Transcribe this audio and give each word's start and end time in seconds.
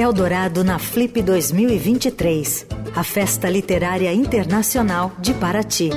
Eldorado 0.00 0.64
na 0.64 0.78
Flip 0.78 1.20
2023, 1.20 2.66
a 2.96 3.04
festa 3.04 3.50
literária 3.50 4.10
internacional 4.14 5.12
de 5.18 5.34
Paraty. 5.34 5.90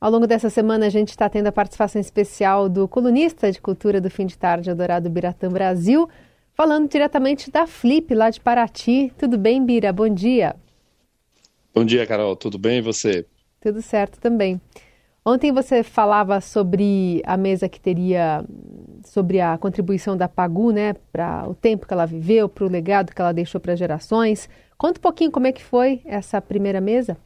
Ao 0.00 0.10
longo 0.10 0.26
dessa 0.26 0.50
semana, 0.50 0.86
a 0.86 0.88
gente 0.88 1.10
está 1.10 1.28
tendo 1.28 1.46
a 1.46 1.52
participação 1.52 2.00
especial 2.00 2.68
do 2.68 2.88
colunista 2.88 3.52
de 3.52 3.60
cultura 3.60 4.00
do 4.00 4.10
fim 4.10 4.26
de 4.26 4.36
tarde, 4.36 4.68
Eldorado 4.68 5.08
Biratã 5.08 5.48
Brasil, 5.48 6.10
falando 6.54 6.90
diretamente 6.90 7.52
da 7.52 7.68
Flip, 7.68 8.12
lá 8.16 8.30
de 8.30 8.40
Paraty. 8.40 9.12
Tudo 9.16 9.38
bem, 9.38 9.64
Bira? 9.64 9.92
Bom 9.92 10.08
dia. 10.08 10.56
Bom 11.72 11.84
dia, 11.84 12.04
Carol. 12.04 12.34
Tudo 12.34 12.58
bem 12.58 12.78
e 12.78 12.82
você? 12.82 13.24
Tudo 13.60 13.80
certo 13.80 14.18
também. 14.18 14.60
Ontem 15.28 15.50
você 15.50 15.82
falava 15.82 16.40
sobre 16.40 17.20
a 17.26 17.36
mesa 17.36 17.68
que 17.68 17.80
teria, 17.80 18.44
sobre 19.04 19.40
a 19.40 19.58
contribuição 19.58 20.16
da 20.16 20.28
Pagu, 20.28 20.70
né, 20.70 20.94
para 21.10 21.48
o 21.48 21.52
tempo 21.52 21.84
que 21.84 21.92
ela 21.92 22.06
viveu, 22.06 22.48
para 22.48 22.64
o 22.64 22.70
legado 22.70 23.12
que 23.12 23.20
ela 23.20 23.32
deixou 23.32 23.60
para 23.60 23.74
gerações. 23.74 24.48
Conta 24.78 25.00
um 25.00 25.02
pouquinho 25.02 25.32
como 25.32 25.48
é 25.48 25.50
que 25.50 25.64
foi 25.64 26.00
essa 26.04 26.40
primeira 26.40 26.80
mesa. 26.80 27.16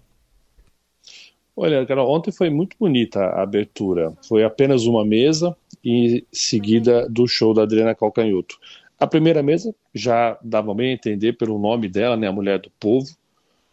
Olha, 1.55 1.85
Carol, 1.85 2.11
ontem 2.11 2.33
foi 2.33 2.49
muito 2.49 2.75
bonita 2.81 3.21
a 3.21 3.43
abertura. 3.43 4.15
Foi 4.27 4.45
apenas 4.45 4.87
uma 4.87 5.05
mesa 5.05 5.55
e 5.85 6.25
seguida 6.33 7.07
do 7.07 7.29
show 7.29 7.53
da 7.53 7.65
Adriana 7.65 7.95
Calcanhoto. 7.95 8.57
A 8.99 9.07
primeira 9.07 9.43
mesa 9.43 9.75
já 9.95 10.39
dava 10.43 10.73
bem 10.73 10.93
a 10.93 10.95
entender 10.95 11.35
pelo 11.35 11.59
nome 11.59 11.87
dela, 11.87 12.17
né, 12.17 12.29
a 12.29 12.33
Mulher 12.33 12.61
do 12.61 12.71
Povo, 12.81 13.11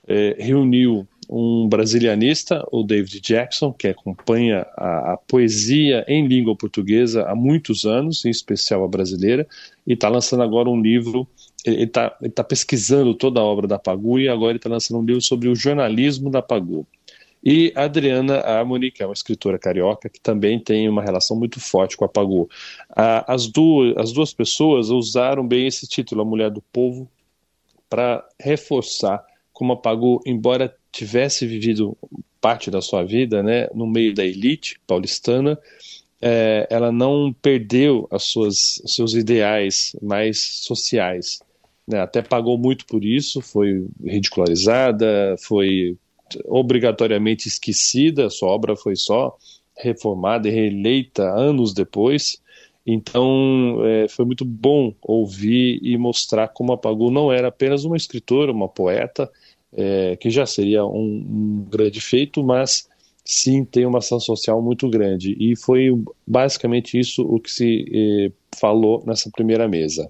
é, 0.06 0.36
reuniu 0.38 1.08
um 1.30 1.68
brasilianista, 1.68 2.66
o 2.72 2.84
David 2.84 3.20
Jackson, 3.20 3.74
que 3.74 3.90
acompanha 3.90 4.66
a, 4.78 5.14
a, 5.14 5.18
poesia 5.18 6.06
em 6.08 6.26
língua 6.26 6.56
portuguesa 6.56 7.24
há 7.24 7.36
muitos 7.36 7.86
anos, 7.86 8.24
em 8.24 8.30
especial 8.30 8.84
a 8.84 8.88
brasileira, 8.88 9.48
e 9.86 9.94
está 9.94 10.08
lançando 10.08 10.44
agora 10.44 10.70
um 10.70 10.82
livro. 10.82 11.28
Ele 11.66 11.84
está 11.84 12.10
tá 12.34 12.44
pesquisando 12.44 13.14
toda 13.14 13.42
a 13.42 13.44
obra 13.44 13.68
da 13.68 13.78
Pagu 13.78 14.20
e 14.20 14.30
agora 14.30 14.52
ele 14.52 14.58
está 14.58 14.70
lançando 14.70 15.00
um 15.00 15.06
livro 15.06 15.22
sobre 15.22 15.50
o 15.50 15.56
jornalismo 15.56 16.30
da 16.30 16.42
Pagu. 16.42 16.88
E 17.44 17.72
a 17.76 17.84
Adriana 17.84 18.40
Harmony, 18.40 18.90
que 18.90 19.04
é 19.04 19.06
uma 19.06 19.14
escritora 19.14 19.60
carioca, 19.60 20.10
que 20.10 20.20
também 20.20 20.60
tem 20.60 20.88
uma 20.90 21.02
relação 21.02 21.38
muito 21.38 21.60
forte 21.60 21.96
com 21.96 22.06
a 22.06 22.10
Pagu. 22.10 22.50
As 22.90 23.48
duas, 23.48 23.96
as 23.98 24.12
duas 24.12 24.34
pessoas 24.34 24.90
usaram 24.90 25.48
bem 25.48 25.68
esse 25.68 25.88
título, 25.88 26.22
A 26.22 26.26
Mulher 26.26 26.50
do 26.50 26.62
Povo, 26.62 27.10
para 27.90 28.26
reforçar 28.40 29.24
como 29.54 29.74
a 29.74 29.78
Pagu, 29.78 30.22
embora 30.26 30.76
tivesse 30.92 31.46
vivido 31.46 31.98
parte 32.40 32.72
da 32.72 32.82
sua 32.82 33.04
vida 33.04 33.44
né, 33.44 33.68
no 33.74 33.88
meio 33.88 34.14
da 34.14 34.26
elite 34.26 34.80
paulistana, 34.86 35.58
é, 36.22 36.68
ela 36.70 36.92
não 36.92 37.34
perdeu 37.34 38.08
as 38.12 38.24
suas, 38.24 38.82
seus 38.86 39.14
ideais 39.14 39.96
mais 40.02 40.40
sociais. 40.64 41.40
Né? 41.88 42.00
Até 42.00 42.22
pagou 42.22 42.58
muito 42.58 42.86
por 42.86 43.04
isso, 43.04 43.42
foi 43.42 43.88
ridicularizada, 44.04 45.36
foi 45.40 45.98
obrigatoriamente 46.46 47.48
esquecida, 47.48 48.30
sua 48.30 48.50
obra 48.50 48.76
foi 48.76 48.96
só 48.96 49.38
reformada 49.78 50.50
e 50.50 50.52
reeleita 50.52 51.24
anos 51.24 51.74
depois. 51.74 52.42
Então, 52.86 53.86
é, 53.86 54.08
foi 54.08 54.26
muito 54.26 54.46
bom 54.46 54.94
ouvir 55.02 55.80
e 55.84 55.98
mostrar 55.98 56.48
como 56.48 56.72
a 56.72 56.78
Pagu 56.78 57.12
não 57.12 57.32
era 57.32 57.50
apenas 57.50 57.84
uma 57.84 57.98
escritora, 57.98 58.52
uma 58.52 58.70
poeta, 58.70 59.30
é, 59.74 60.16
que 60.16 60.30
já 60.30 60.46
seria 60.46 60.86
um, 60.86 60.90
um, 60.96 61.68
grande 61.70 62.00
feito, 62.00 62.44
mas 62.44 62.88
sim 63.24 63.66
tem 63.66 63.86
uma 63.86 64.00
ação 64.00 64.20
social 64.20 64.62
muito 64.62 64.90
grande. 64.90 65.36
E 65.40 65.56
foi 65.56 65.90
basicamente 66.26 66.98
isso 67.00 67.24
o 67.24 67.40
que 67.40 67.52
se 67.52 67.86
eh, 67.94 68.32
falou 68.58 69.04
nessa 69.06 69.30
primeira 69.30 69.68
mesa. 69.68 70.10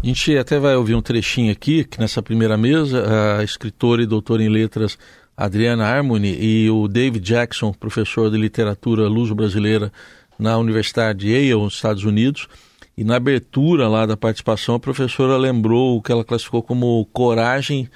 A 0.00 0.06
gente 0.06 0.38
até 0.38 0.60
vai 0.60 0.76
ouvir 0.76 0.94
um 0.94 1.02
trechinho 1.02 1.50
aqui, 1.50 1.84
que 1.84 1.98
nessa 1.98 2.22
primeira 2.22 2.56
mesa, 2.56 3.38
a 3.38 3.42
escritora 3.42 4.00
e 4.00 4.06
doutora 4.06 4.44
em 4.44 4.48
letras 4.48 4.96
Adriana 5.36 5.84
Harmony 5.84 6.36
e 6.40 6.70
o 6.70 6.86
David 6.86 7.24
Jackson, 7.24 7.72
professor 7.72 8.30
de 8.30 8.36
literatura 8.36 9.08
luso-brasileira 9.08 9.92
na 10.38 10.56
Universidade 10.56 11.20
de 11.20 11.32
Yale, 11.32 11.60
nos 11.62 11.74
Estados 11.74 12.04
Unidos, 12.04 12.48
e 12.96 13.02
na 13.02 13.16
abertura 13.16 13.88
lá 13.88 14.06
da 14.06 14.16
participação, 14.16 14.76
a 14.76 14.80
professora 14.80 15.36
lembrou 15.36 15.96
o 15.96 16.02
que 16.02 16.12
ela 16.12 16.24
classificou 16.24 16.62
como 16.62 17.04
coragem 17.12 17.88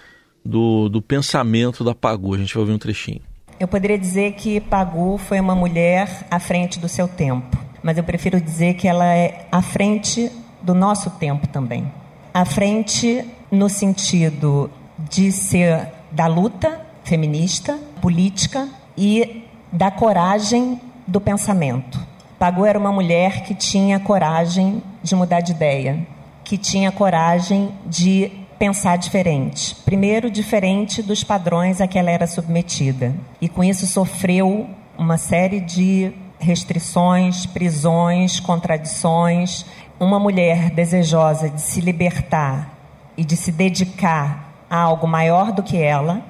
do, 0.45 0.89
do 0.89 1.01
pensamento 1.01 1.85
da 1.85 1.95
Pagu. 1.95 2.35
A 2.35 2.39
gente 2.39 2.55
vai 2.55 2.61
ouvir 2.61 2.73
um 2.73 2.79
trechinho. 2.79 3.21
Eu 3.59 3.69
poderia 3.69 3.99
dizer 3.99 4.33
que 4.33 4.61
Pagu 4.61 5.19
foi 5.19 5.39
uma 5.39 5.55
mulher 5.55 6.27
à 6.31 6.41
frente 6.41 6.79
do 6.79 6.89
seu 6.89 7.07
tempo, 7.07 7.57
mas 7.83 7.97
eu 7.97 8.05
prefiro 8.05 8.41
dizer 8.41 8.75
que 8.75 8.89
ela 8.89 9.07
é 9.07 9.47
à 9.53 9.63
frente 9.63 10.31
do 10.61 10.75
nosso 10.75 11.11
tempo 11.11 11.47
também. 11.47 11.91
À 12.35 12.45
frente 12.45 13.25
no 13.51 13.69
sentido 13.69 14.71
de 14.99 15.31
ser 15.31 15.89
da 16.11 16.27
luta 16.27 16.81
feminista, 17.05 17.79
política 18.01 18.69
e 18.97 19.45
da 19.71 19.91
coragem 19.91 20.81
do 21.07 21.21
pensamento. 21.21 22.01
Pagu 22.39 22.67
era 22.67 22.79
uma 22.79 22.91
mulher 22.91 23.45
que 23.45 23.55
tinha 23.55 24.01
coragem 24.01 24.83
de 25.03 25.15
mudar 25.15 25.41
de 25.41 25.53
ideia, 25.53 26.07
que 26.43 26.59
tinha 26.59 26.91
coragem 26.91 27.71
de 27.87 28.42
pensar 28.63 28.97
diferente. 28.97 29.75
Primeiro, 29.85 30.31
diferente 30.31 31.03
dos 31.03 31.25
padrões 31.25 31.81
a 31.81 31.89
que 31.89 31.99
ela 31.99 32.13
era 32.13 32.29
submetida. 32.29 33.13
E 33.41 33.49
com 33.49 33.65
isso 33.65 33.89
sofreu 33.89 34.71
uma 34.97 35.19
série 35.19 35.59
de 35.59 36.13
restrições, 36.39 37.45
prisões, 37.45 38.39
contradições. 38.39 39.67
Uma 39.99 40.21
mulher 40.21 40.71
desejosa 40.71 41.51
de 41.51 41.61
se 41.61 41.81
libertar 41.81 42.73
e 43.17 43.25
de 43.25 43.37
se 43.37 43.51
dedicar 43.51 44.55
a 44.71 44.79
algo 44.79 45.09
maior 45.09 45.51
do 45.51 45.65
que 45.65 45.77
ela. 45.83 46.23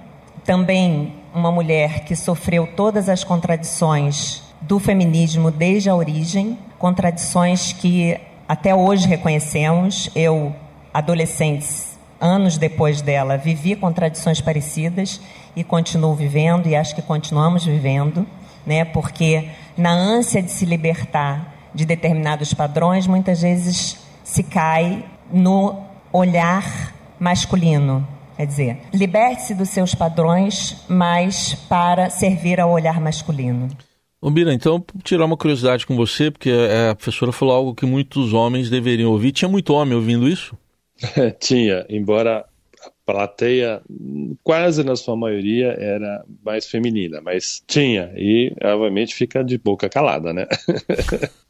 Também 0.43 1.13
uma 1.35 1.53
mulher 1.53 2.03
que 2.05 2.17
sofreu 2.17 2.67
todas 2.67 3.11
as 3.11 3.23
contradições 3.23 4.43
do 4.59 4.79
feminismo 4.79 5.51
desde 5.51 5.91
a 5.91 5.95
origem, 5.95 6.59
contradições 6.79 7.75
que 7.75 8.19
até 8.49 8.75
hoje 8.75 9.07
reconhecemos. 9.07 10.09
Eu, 10.15 10.57
adolescente, 10.95 11.92
anos 12.23 12.57
depois 12.57 13.03
dela, 13.03 13.37
vivi 13.37 13.75
contradições 13.75 14.41
parecidas 14.41 15.21
e 15.57 15.65
continuo 15.65 16.15
vivendo 16.15 16.69
e 16.69 16.77
acho 16.77 16.95
que 16.95 17.03
continuamos 17.03 17.65
vivendo, 17.65 18.25
né? 18.65 18.85
Porque 18.85 19.49
na 19.77 19.91
ânsia 19.91 20.41
de 20.41 20.51
se 20.51 20.65
libertar 20.65 21.53
de 21.75 21.85
determinados 21.85 22.55
padrões, 22.55 23.07
muitas 23.07 23.43
vezes 23.43 23.99
se 24.23 24.43
cai 24.43 25.05
no 25.33 25.83
olhar 26.13 26.95
masculino. 27.19 28.07
Quer 28.37 28.47
dizer, 28.47 28.79
liberte-se 28.93 29.55
dos 29.55 29.69
seus 29.69 29.95
padrões, 29.95 30.85
mas 30.89 31.55
para 31.69 32.09
servir 32.09 32.61
ao 32.61 32.71
olhar 32.71 33.01
masculino. 33.01 33.69
Ô 34.21 34.31
Bira, 34.31 34.55
então, 34.55 34.83
tirar 35.03 35.25
uma 35.25 35.37
curiosidade 35.37 35.85
com 35.87 35.97
você, 35.97 36.31
porque 36.31 36.51
a 36.91 36.95
professora 36.95 37.33
falou 37.33 37.55
algo 37.55 37.75
que 37.75 37.85
muitos 37.85 38.33
homens 38.33 38.71
deveriam 38.71 39.11
ouvir. 39.11 39.33
Tinha 39.33 39.49
muito 39.49 39.73
homem 39.75 39.95
ouvindo 39.95 40.29
isso? 40.29 40.57
Tinha, 41.39 41.87
embora 41.89 42.45
a 42.85 42.91
plateia, 43.07 43.81
quase 44.43 44.83
na 44.83 44.97
sua 44.97 45.17
maioria, 45.17 45.69
era 45.79 46.25
mais 46.45 46.67
feminina, 46.67 47.21
mas 47.21 47.63
tinha, 47.67 48.13
e 48.17 48.53
obviamente 48.63 49.15
fica 49.15 49.45
de 49.45 49.57
boca 49.57 49.89
calada, 49.89 50.33
né? 50.33 50.47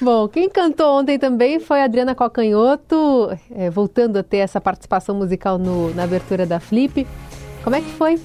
Bom, 0.00 0.28
quem 0.28 0.48
cantou 0.48 0.98
ontem 0.98 1.18
também 1.18 1.60
foi 1.60 1.80
a 1.80 1.84
Adriana 1.84 2.14
Cocanhoto, 2.14 3.30
é, 3.54 3.70
voltando 3.70 4.18
a 4.18 4.22
ter 4.22 4.38
essa 4.38 4.60
participação 4.60 5.14
musical 5.14 5.58
no, 5.58 5.94
na 5.94 6.04
abertura 6.04 6.44
da 6.44 6.58
Flip. 6.58 7.06
Como 7.62 7.76
é 7.76 7.80
que 7.80 7.90
foi? 7.90 8.18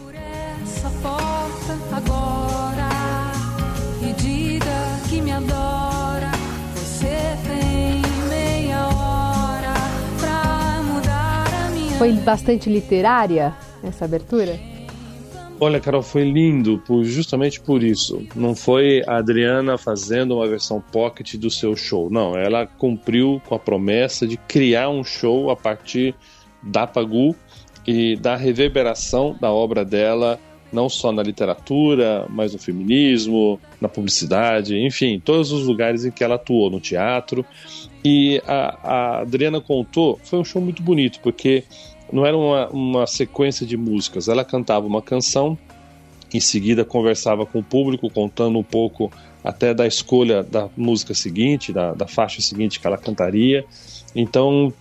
Foi 11.98 12.12
bastante 12.14 12.70
literária 12.70 13.56
essa 13.84 14.06
abertura? 14.06 14.60
Olha, 15.60 15.80
Carol, 15.80 16.04
foi 16.04 16.30
lindo 16.30 16.78
por, 16.86 17.04
justamente 17.04 17.60
por 17.60 17.82
isso. 17.82 18.22
Não 18.36 18.54
foi 18.54 19.02
a 19.08 19.18
Adriana 19.18 19.80
fazendo 19.80 20.36
uma 20.36 20.48
versão 20.48 20.80
pocket 20.80 21.36
do 21.36 21.50
seu 21.50 21.76
show. 21.76 22.08
Não, 22.12 22.38
ela 22.38 22.68
cumpriu 22.68 23.42
com 23.48 23.56
a 23.56 23.60
promessa 23.60 24.28
de 24.28 24.38
criar 24.38 24.90
um 24.90 25.04
show 25.04 25.50
a 25.50 25.56
partir 25.56 26.14
da 26.62 26.86
Pagu 26.86 27.36
e 27.88 28.16
da 28.16 28.36
reverberação 28.36 29.36
da 29.42 29.52
obra 29.52 29.84
dela, 29.84 30.40
não 30.72 30.90
só 30.90 31.12
na 31.12 31.24
literatura, 31.24 32.28
mas 32.30 32.54
no 32.54 32.60
feminismo, 32.60 33.60
na 33.82 33.90
publicidade, 33.90 34.78
enfim, 34.78 35.20
todos 35.20 35.52
os 35.52 35.66
lugares 35.66 36.06
em 36.06 36.12
que 36.12 36.24
ela 36.24 36.36
atuou, 36.36 36.70
no 36.70 36.80
teatro. 36.80 37.44
E 38.04 38.42
a, 38.48 38.78
a 38.84 39.20
Adriana 39.22 39.60
contou, 39.60 40.20
foi 40.24 40.40
um 40.40 40.44
show 40.44 40.62
muito 40.62 40.82
bonito, 40.82 41.20
porque 41.22 41.64
não 42.12 42.26
era 42.26 42.38
uma, 42.38 42.68
uma 42.70 43.08
sequência 43.08 43.66
de 43.66 43.76
músicas, 43.76 44.28
ela 44.28 44.46
cantava 44.46 44.86
uma 44.86 45.02
canção, 45.02 45.58
em 46.34 46.40
seguida 46.40 46.86
conversava 46.86 47.46
com 47.46 47.60
o 47.60 47.64
público, 47.64 48.10
contando 48.10 48.58
um 48.58 48.64
pouco 48.64 49.12
até 49.44 49.74
da 49.74 49.88
escolha 49.88 50.44
da 50.44 50.70
música 50.76 51.14
seguinte, 51.14 51.72
da, 51.72 51.94
da 51.94 52.08
faixa 52.08 52.42
seguinte 52.42 52.80
que 52.80 52.88
ela 52.88 52.98
cantaria, 52.98 53.66
Então 54.16 54.74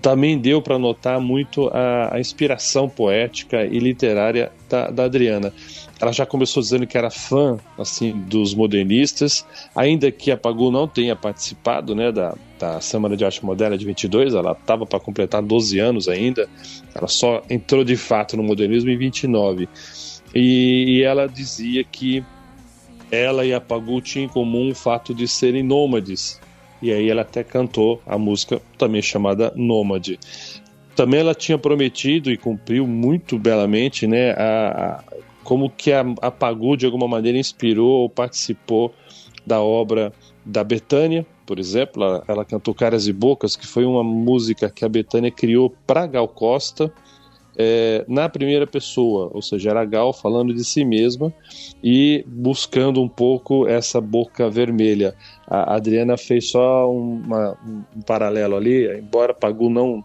também 0.00 0.38
deu 0.38 0.60
para 0.60 0.78
notar 0.78 1.20
muito 1.20 1.68
a, 1.68 2.16
a, 2.16 2.20
inspiração 2.20 2.88
poética 2.88 3.64
e 3.64 3.78
literária 3.78 4.50
da, 4.68 4.90
da, 4.90 5.04
Adriana. 5.04 5.52
Ela 6.00 6.12
já 6.12 6.26
começou 6.26 6.62
dizendo 6.62 6.86
que 6.86 6.98
era 6.98 7.10
fã 7.10 7.58
assim 7.78 8.12
dos 8.12 8.54
modernistas, 8.54 9.46
ainda 9.74 10.10
que 10.10 10.30
a 10.30 10.36
Pagu 10.36 10.70
não 10.70 10.88
tenha 10.88 11.14
participado 11.14 11.94
né, 11.94 12.10
da, 12.10 12.34
da 12.58 12.80
Semana 12.80 13.16
de 13.16 13.24
Arte 13.24 13.44
Moderna 13.44 13.78
de 13.78 13.86
22, 13.86 14.34
ela 14.34 14.52
estava 14.52 14.84
para 14.84 14.98
completar 14.98 15.40
12 15.40 15.78
anos 15.78 16.08
ainda, 16.08 16.48
ela 16.94 17.08
só 17.08 17.42
entrou 17.48 17.84
de 17.84 17.96
fato 17.96 18.36
no 18.36 18.42
modernismo 18.42 18.90
em 18.90 18.96
29. 18.96 19.68
E, 20.34 20.98
e 20.98 21.02
ela 21.02 21.28
dizia 21.28 21.84
que 21.84 22.24
ela 23.10 23.44
e 23.44 23.54
a 23.54 23.60
Pagu 23.60 24.00
tinham 24.00 24.26
em 24.26 24.28
comum 24.28 24.70
o 24.70 24.74
fato 24.74 25.14
de 25.14 25.28
serem 25.28 25.62
nômades, 25.62 26.40
e 26.80 26.92
aí 26.92 27.08
ela 27.08 27.22
até 27.22 27.42
cantou 27.42 28.00
a 28.06 28.18
música 28.18 28.60
também 28.76 29.02
chamada 29.02 29.52
Nômade. 29.56 30.18
Também 30.94 31.20
ela 31.20 31.34
tinha 31.34 31.58
prometido 31.58 32.30
e 32.30 32.36
cumpriu 32.36 32.86
muito 32.86 33.38
belamente, 33.38 34.06
né, 34.06 34.30
a, 34.32 35.00
a 35.10 35.24
como 35.42 35.68
que 35.68 35.92
a, 35.92 36.04
a 36.22 36.30
Pagu 36.30 36.76
de 36.76 36.86
alguma 36.86 37.06
maneira 37.06 37.38
inspirou 37.38 38.02
ou 38.02 38.08
participou 38.08 38.94
da 39.46 39.60
obra 39.60 40.12
da 40.44 40.64
Betânia, 40.64 41.26
por 41.46 41.58
exemplo, 41.58 42.02
ela, 42.02 42.24
ela, 42.26 42.44
cantou 42.44 42.74
Caras 42.74 43.06
e 43.06 43.12
Bocas, 43.12 43.54
que 43.54 43.66
foi 43.66 43.84
uma 43.84 44.02
música 44.02 44.70
que 44.70 44.84
a 44.84 44.88
Betânia 44.88 45.30
criou 45.30 45.74
para 45.86 46.06
Gal 46.06 46.26
Costa 46.26 46.92
é, 47.56 48.04
na 48.08 48.28
primeira 48.28 48.66
pessoa, 48.66 49.30
ou 49.32 49.40
seja, 49.40 49.70
era 49.70 49.84
Gal 49.84 50.12
falando 50.12 50.52
de 50.52 50.64
si 50.64 50.84
mesma 50.84 51.32
e 51.82 52.24
buscando 52.26 53.00
um 53.00 53.08
pouco 53.08 53.66
essa 53.66 54.00
boca 54.00 54.50
vermelha. 54.50 55.14
A 55.46 55.76
Adriana 55.76 56.16
fez 56.16 56.50
só 56.50 56.90
uma, 56.90 57.56
um 57.96 58.02
paralelo 58.02 58.56
ali, 58.56 58.98
embora 58.98 59.34
Pagu 59.34 59.68
não 59.68 60.02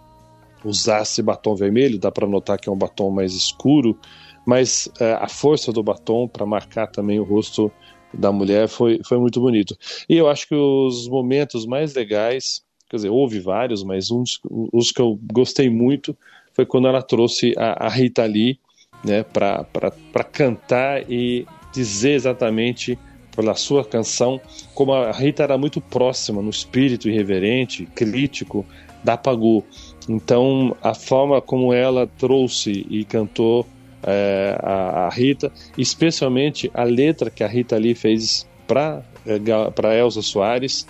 usasse 0.64 1.22
batom 1.22 1.56
vermelho, 1.56 1.98
dá 1.98 2.12
para 2.12 2.28
notar 2.28 2.60
que 2.60 2.70
é 2.70 2.72
um 2.72 2.78
batom 2.78 3.10
mais 3.10 3.34
escuro, 3.34 3.98
mas 4.46 4.90
é, 5.00 5.14
a 5.14 5.28
força 5.28 5.72
do 5.72 5.82
batom 5.82 6.28
para 6.28 6.46
marcar 6.46 6.88
também 6.88 7.20
o 7.20 7.24
rosto 7.24 7.72
da 8.14 8.32
mulher 8.32 8.68
foi, 8.68 9.00
foi 9.06 9.18
muito 9.18 9.40
bonito. 9.40 9.76
E 10.08 10.18
eu 10.18 10.28
acho 10.28 10.48
que 10.48 10.56
os 10.56 11.08
momentos 11.08 11.66
mais 11.66 11.94
legais, 11.94 12.64
quer 12.90 12.98
dizer, 12.98 13.10
houve 13.10 13.40
vários, 13.40 13.84
mas 13.84 14.12
uns 14.12 14.40
os 14.74 14.92
que 14.92 15.02
eu 15.02 15.20
gostei 15.32 15.70
muito 15.70 16.18
foi 16.60 16.66
quando 16.66 16.90
ela 16.90 17.02
trouxe 17.02 17.54
a, 17.58 17.86
a 17.86 17.90
Rita 17.90 18.26
Lee 18.26 18.60
né, 19.02 19.24
para 19.24 20.24
cantar 20.30 21.10
e 21.10 21.46
dizer 21.72 22.12
exatamente 22.12 23.00
pela 23.34 23.56
sua 23.56 23.86
canção 23.86 24.42
como 24.76 24.92
a 24.92 25.10
Rita 25.14 25.42
era 25.42 25.58
muito 25.58 25.80
próxima 25.80 26.42
no 26.42 26.50
espírito 26.50 27.08
irreverente, 27.08 27.86
crítico 27.96 28.66
da 29.06 29.16
Pagu. 29.16 29.64
Então, 30.10 30.76
a 30.84 30.94
forma 30.94 31.40
como 31.40 31.72
ela 31.72 32.06
trouxe 32.06 32.86
e 32.90 33.06
cantou 33.06 33.66
é, 34.04 34.60
a, 34.62 35.06
a, 35.06 35.10
Rita, 35.10 35.50
especialmente 35.78 36.70
a 36.74 36.84
letra 36.84 37.30
que 37.30 37.42
a 37.42 37.48
Rita 37.48 37.78
Lee 37.78 37.96
fez 37.96 38.46
para 38.68 39.02
é, 39.26 39.98
Elza 39.98 40.22
Soares, 40.22 40.86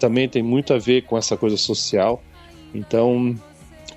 também 0.00 0.28
tem 0.28 0.42
muito 0.42 0.74
a 0.74 0.78
ver 0.78 1.02
com 1.02 1.16
essa 1.16 1.36
coisa 1.36 1.56
social. 1.56 2.20
Então, 2.74 3.36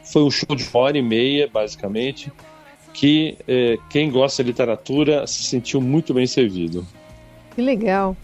foi 0.06 0.24
um 0.24 0.32
show 0.32 0.56
de 0.56 0.64
uma 0.64 0.80
hora 0.84 0.98
e 0.98 1.02
meia, 1.02 1.50
basicamente, 1.52 2.32
que 2.94 3.38
é, 3.48 3.78
quem 3.90 4.10
gosta 4.10 4.44
de 4.44 4.52
literatura 4.52 5.28
se 5.28 5.44
sentiu 5.44 5.82
muito 5.82 6.14
bem 6.14 6.26
servido. 6.26 6.86
Que 7.54 7.62
legal. 7.62 8.16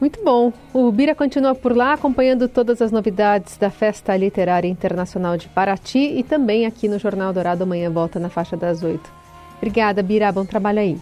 Muito 0.00 0.22
bom. 0.22 0.52
O 0.72 0.92
Bira 0.92 1.14
continua 1.14 1.54
por 1.54 1.76
lá 1.76 1.94
acompanhando 1.94 2.48
todas 2.48 2.80
as 2.80 2.92
novidades 2.92 3.56
da 3.56 3.70
Festa 3.70 4.16
Literária 4.16 4.68
Internacional 4.68 5.36
de 5.36 5.48
Paraty 5.48 6.18
e 6.18 6.22
também 6.22 6.66
aqui 6.66 6.88
no 6.88 6.98
Jornal 6.98 7.32
Dourado 7.32 7.64
amanhã 7.64 7.90
volta 7.90 8.20
na 8.20 8.28
faixa 8.28 8.56
das 8.56 8.82
oito. 8.82 9.12
Obrigada, 9.56 10.02
Bira. 10.02 10.30
Bom 10.30 10.44
trabalho 10.44 10.78
aí. 10.78 10.98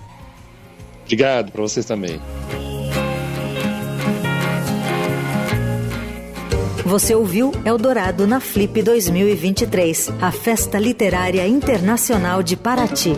Obrigado 1.04 1.52
para 1.52 1.60
vocês 1.62 1.84
também. 1.84 2.18
Você 6.86 7.16
ouviu 7.16 7.50
Eldorado 7.64 8.28
na 8.28 8.38
Flip 8.38 8.80
2023, 8.80 10.08
a 10.22 10.30
Festa 10.30 10.78
Literária 10.78 11.44
Internacional 11.44 12.44
de 12.44 12.56
Paraty. 12.56 13.12